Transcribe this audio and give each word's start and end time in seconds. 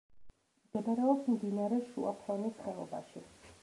მდებარეობს 0.69 1.29
მდინარე 1.35 1.81
შუა 1.93 2.17
ფრონის 2.25 2.61
ხეობაში. 2.67 3.29